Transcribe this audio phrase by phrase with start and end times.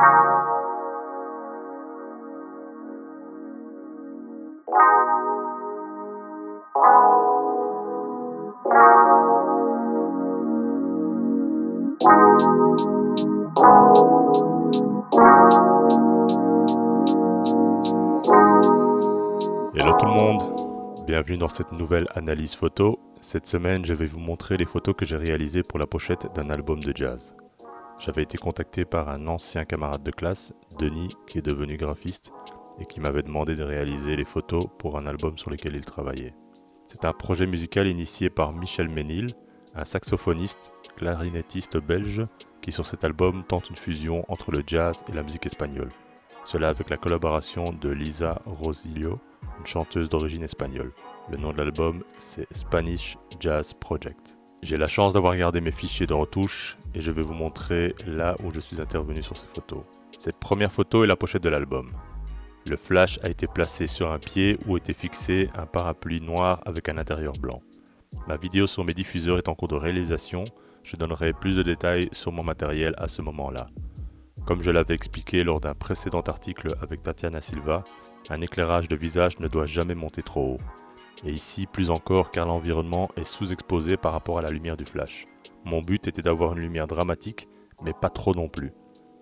[0.00, 0.08] Hello
[19.98, 20.42] tout le monde,
[21.06, 22.98] bienvenue dans cette nouvelle analyse photo.
[23.20, 26.48] Cette semaine, je vais vous montrer les photos que j'ai réalisées pour la pochette d'un
[26.48, 27.34] album de jazz.
[28.00, 32.32] J'avais été contacté par un ancien camarade de classe, Denis, qui est devenu graphiste
[32.80, 36.34] et qui m'avait demandé de réaliser les photos pour un album sur lequel il travaillait.
[36.88, 39.26] C'est un projet musical initié par Michel Ménil,
[39.74, 42.22] un saxophoniste, clarinettiste belge,
[42.62, 45.90] qui sur cet album tente une fusion entre le jazz et la musique espagnole.
[46.46, 49.12] Cela avec la collaboration de Lisa Rosilio,
[49.58, 50.92] une chanteuse d'origine espagnole.
[51.30, 54.39] Le nom de l'album, c'est Spanish Jazz Project.
[54.62, 58.36] J'ai la chance d'avoir gardé mes fichiers de retouche et je vais vous montrer là
[58.44, 59.84] où je suis intervenu sur ces photos.
[60.18, 61.92] Cette première photo est la pochette de l'album.
[62.68, 66.90] Le flash a été placé sur un pied où était fixé un parapluie noir avec
[66.90, 67.62] un intérieur blanc.
[68.28, 70.44] Ma vidéo sur mes diffuseurs est en cours de réalisation,
[70.82, 73.66] je donnerai plus de détails sur mon matériel à ce moment-là.
[74.46, 77.82] Comme je l'avais expliqué lors d'un précédent article avec Tatiana Silva,
[78.28, 80.79] un éclairage de visage ne doit jamais monter trop haut.
[81.24, 85.26] Et ici plus encore car l'environnement est sous-exposé par rapport à la lumière du flash.
[85.64, 87.48] Mon but était d'avoir une lumière dramatique,
[87.82, 88.72] mais pas trop non plus.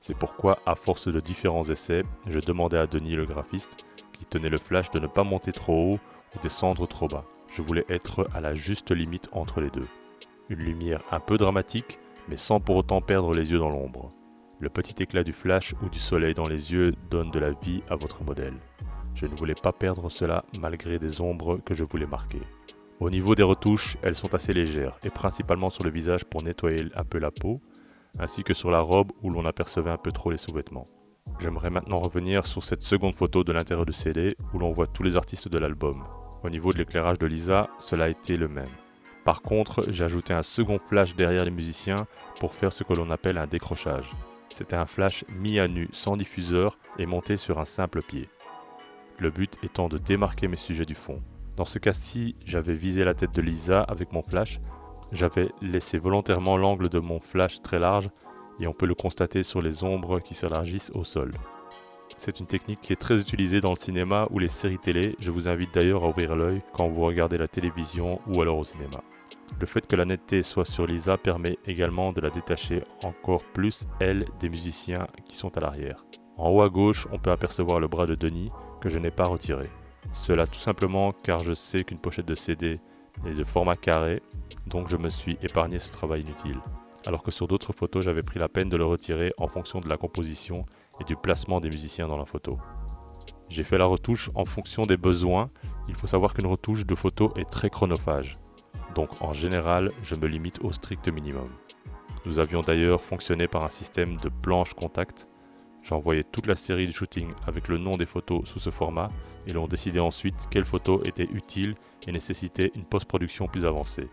[0.00, 4.50] C'est pourquoi, à force de différents essais, je demandais à Denis le graphiste, qui tenait
[4.50, 5.98] le flash, de ne pas monter trop haut
[6.34, 7.24] ou descendre trop bas.
[7.48, 9.88] Je voulais être à la juste limite entre les deux.
[10.50, 14.10] Une lumière un peu dramatique, mais sans pour autant perdre les yeux dans l'ombre.
[14.58, 17.82] Le petit éclat du flash ou du soleil dans les yeux donne de la vie
[17.88, 18.58] à votre modèle.
[19.14, 22.40] Je ne voulais pas perdre cela malgré des ombres que je voulais marquer.
[23.00, 26.86] Au niveau des retouches, elles sont assez légères et principalement sur le visage pour nettoyer
[26.94, 27.60] un peu la peau,
[28.18, 30.86] ainsi que sur la robe où l'on apercevait un peu trop les sous-vêtements.
[31.40, 35.02] J'aimerais maintenant revenir sur cette seconde photo de l'intérieur du CD où l'on voit tous
[35.02, 36.04] les artistes de l'album.
[36.42, 38.68] Au niveau de l'éclairage de Lisa, cela a été le même.
[39.24, 42.06] Par contre, j'ai ajouté un second flash derrière les musiciens
[42.38, 44.10] pour faire ce que l'on appelle un décrochage.
[44.54, 48.28] C'était un flash mis à nu sans diffuseur et monté sur un simple pied.
[49.18, 51.22] Le but étant de démarquer mes sujets du fond.
[51.56, 54.60] Dans ce cas-ci, j'avais visé la tête de Lisa avec mon flash
[55.14, 58.08] j'avais laissé volontairement l'angle de mon flash très large
[58.60, 61.32] et on peut le constater sur les ombres qui s'élargissent au sol.
[62.18, 65.30] C'est une technique qui est très utilisée dans le cinéma ou les séries télé, je
[65.30, 69.02] vous invite d'ailleurs à ouvrir l'œil quand vous regardez la télévision ou alors au cinéma.
[69.60, 73.86] Le fait que la netteté soit sur Lisa permet également de la détacher encore plus,
[74.00, 76.04] elle, des musiciens qui sont à l'arrière.
[76.36, 78.50] En haut à gauche, on peut apercevoir le bras de Denis
[78.84, 79.70] que je n'ai pas retiré.
[80.12, 82.78] Cela tout simplement car je sais qu'une pochette de CD
[83.26, 84.20] est de format carré
[84.66, 86.60] donc je me suis épargné ce travail inutile.
[87.06, 89.88] Alors que sur d'autres photos, j'avais pris la peine de le retirer en fonction de
[89.88, 90.66] la composition
[91.00, 92.58] et du placement des musiciens dans la photo.
[93.48, 95.46] J'ai fait la retouche en fonction des besoins.
[95.88, 98.38] Il faut savoir qu'une retouche de photo est très chronophage.
[98.94, 101.48] Donc en général, je me limite au strict minimum.
[102.26, 105.28] Nous avions d'ailleurs fonctionné par un système de planche contact.
[105.84, 109.10] J'ai envoyé toute la série de shooting avec le nom des photos sous ce format
[109.46, 111.74] et l'on décidait ensuite quelle photo était utile
[112.08, 114.08] et nécessitait une post-production plus avancée.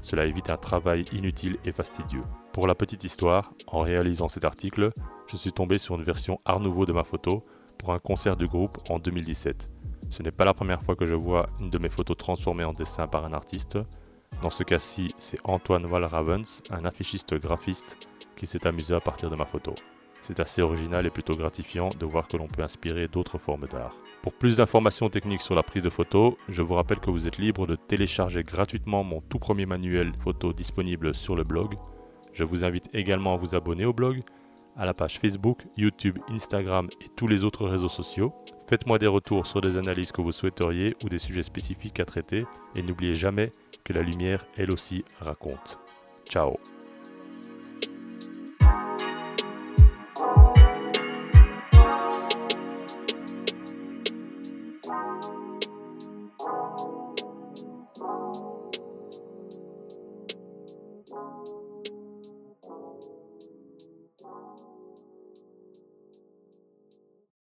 [0.00, 2.22] Cela évite un travail inutile et fastidieux.
[2.52, 4.92] Pour la petite histoire, en réalisant cet article,
[5.26, 7.44] je suis tombé sur une version Art Nouveau de ma photo
[7.78, 9.70] pour un concert du groupe en 2017.
[10.10, 12.72] Ce n'est pas la première fois que je vois une de mes photos transformée en
[12.72, 13.76] dessin par un artiste.
[14.40, 19.36] Dans ce cas-ci, c'est Antoine Wallravens, un affichiste graphiste, qui s'est amusé à partir de
[19.36, 19.74] ma photo.
[20.22, 23.96] C'est assez original et plutôt gratifiant de voir que l'on peut inspirer d'autres formes d'art.
[24.22, 27.38] Pour plus d'informations techniques sur la prise de photos, je vous rappelle que vous êtes
[27.38, 31.76] libre de télécharger gratuitement mon tout premier manuel photo disponible sur le blog.
[32.32, 34.22] Je vous invite également à vous abonner au blog,
[34.76, 38.32] à la page Facebook, YouTube, Instagram et tous les autres réseaux sociaux.
[38.68, 42.44] Faites-moi des retours sur des analyses que vous souhaiteriez ou des sujets spécifiques à traiter
[42.76, 43.52] et n'oubliez jamais
[43.84, 45.78] que la lumière, elle aussi, raconte.
[46.28, 46.58] Ciao